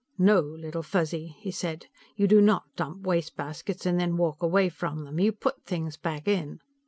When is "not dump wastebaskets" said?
2.41-3.85